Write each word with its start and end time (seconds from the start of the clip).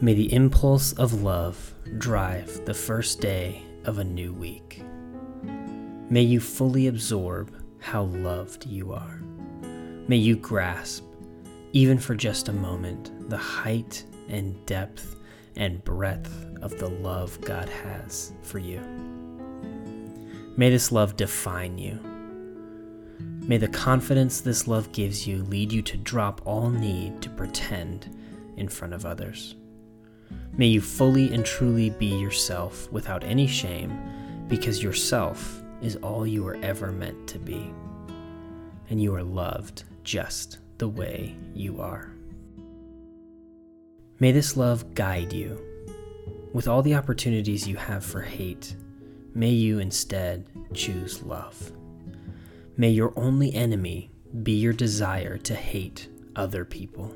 May 0.00 0.14
the 0.14 0.32
impulse 0.32 0.92
of 0.92 1.24
love 1.24 1.74
drive 1.98 2.64
the 2.64 2.74
first 2.74 3.20
day 3.20 3.64
of 3.84 3.98
a 3.98 4.04
new 4.04 4.32
week. 4.32 4.80
May 6.08 6.22
you 6.22 6.38
fully 6.38 6.86
absorb 6.86 7.52
how 7.80 8.04
loved 8.04 8.64
you 8.64 8.92
are. 8.92 9.20
May 10.06 10.18
you 10.18 10.36
grasp, 10.36 11.02
even 11.72 11.98
for 11.98 12.14
just 12.14 12.48
a 12.48 12.52
moment, 12.52 13.28
the 13.28 13.36
height 13.36 14.04
and 14.28 14.64
depth 14.66 15.16
and 15.56 15.82
breadth 15.82 16.46
of 16.62 16.78
the 16.78 16.88
love 16.88 17.40
God 17.40 17.68
has 17.68 18.32
for 18.42 18.60
you. 18.60 18.80
May 20.56 20.70
this 20.70 20.92
love 20.92 21.16
define 21.16 21.76
you. 21.76 21.98
May 23.48 23.56
the 23.56 23.66
confidence 23.66 24.42
this 24.42 24.68
love 24.68 24.92
gives 24.92 25.26
you 25.26 25.42
lead 25.42 25.72
you 25.72 25.82
to 25.82 25.96
drop 25.96 26.40
all 26.44 26.70
need 26.70 27.20
to 27.22 27.30
pretend 27.30 28.16
in 28.56 28.68
front 28.68 28.94
of 28.94 29.04
others. 29.04 29.56
May 30.56 30.66
you 30.66 30.80
fully 30.80 31.32
and 31.32 31.44
truly 31.44 31.90
be 31.90 32.18
yourself 32.18 32.90
without 32.90 33.22
any 33.22 33.46
shame, 33.46 33.96
because 34.48 34.82
yourself 34.82 35.62
is 35.80 35.96
all 35.96 36.26
you 36.26 36.42
were 36.42 36.58
ever 36.62 36.90
meant 36.90 37.28
to 37.28 37.38
be. 37.38 37.72
And 38.90 39.00
you 39.00 39.14
are 39.14 39.22
loved 39.22 39.84
just 40.02 40.58
the 40.78 40.88
way 40.88 41.36
you 41.54 41.80
are. 41.80 42.12
May 44.20 44.32
this 44.32 44.56
love 44.56 44.94
guide 44.94 45.32
you. 45.32 45.60
With 46.52 46.66
all 46.66 46.82
the 46.82 46.94
opportunities 46.94 47.68
you 47.68 47.76
have 47.76 48.04
for 48.04 48.22
hate, 48.22 48.74
may 49.34 49.50
you 49.50 49.78
instead 49.78 50.46
choose 50.74 51.22
love. 51.22 51.72
May 52.76 52.90
your 52.90 53.12
only 53.16 53.54
enemy 53.54 54.10
be 54.42 54.52
your 54.52 54.72
desire 54.72 55.38
to 55.38 55.54
hate 55.54 56.08
other 56.34 56.64
people. 56.64 57.14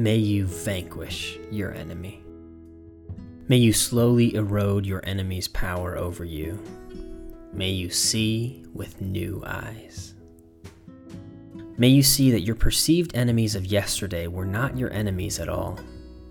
May 0.00 0.16
you 0.16 0.46
vanquish 0.46 1.38
your 1.50 1.74
enemy. 1.74 2.24
May 3.48 3.58
you 3.58 3.74
slowly 3.74 4.34
erode 4.34 4.86
your 4.86 5.04
enemy's 5.04 5.46
power 5.46 5.98
over 5.98 6.24
you. 6.24 6.58
May 7.52 7.68
you 7.68 7.90
see 7.90 8.64
with 8.72 9.02
new 9.02 9.42
eyes. 9.46 10.14
May 11.76 11.88
you 11.88 12.02
see 12.02 12.30
that 12.30 12.40
your 12.40 12.54
perceived 12.54 13.14
enemies 13.14 13.54
of 13.54 13.66
yesterday 13.66 14.26
were 14.26 14.46
not 14.46 14.78
your 14.78 14.90
enemies 14.90 15.38
at 15.38 15.50
all, 15.50 15.78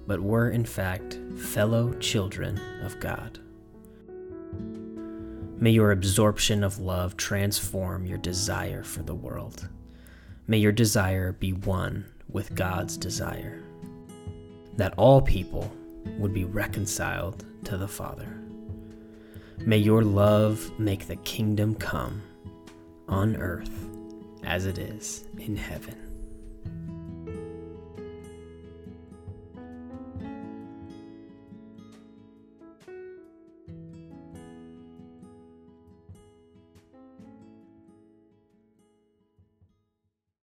but 0.08 0.20
were 0.20 0.50
in 0.50 0.66
fact 0.66 1.20
fellow 1.38 1.94
children 2.00 2.60
of 2.84 3.00
God. 3.00 3.38
May 5.60 5.70
your 5.70 5.92
absorption 5.92 6.64
of 6.64 6.80
love 6.80 7.18
transform 7.18 8.08
your 8.08 8.18
desire 8.18 8.82
for 8.82 9.04
the 9.04 9.14
world. 9.14 9.70
May 10.48 10.58
your 10.58 10.72
desire 10.72 11.34
be 11.34 11.54
one 11.54 12.06
with 12.32 12.56
God's 12.56 12.98
desire, 12.98 13.62
that 14.78 14.94
all 14.98 15.22
people 15.22 15.72
would 16.18 16.34
be 16.34 16.46
reconciled 16.46 17.46
to 17.66 17.78
the 17.78 17.88
Father. 17.88 18.28
May 19.66 19.78
your 19.78 20.04
love 20.04 20.80
make 20.80 21.08
the 21.08 21.18
kingdom 21.18 21.76
come 21.76 22.22
on 23.08 23.36
earth 23.36 23.88
as 24.44 24.66
it 24.66 24.78
is 24.78 25.26
in 25.38 25.58
heaven. 25.58 26.09